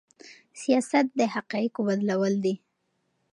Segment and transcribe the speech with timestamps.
[0.61, 2.55] سياست د حقايقو بدلول دي.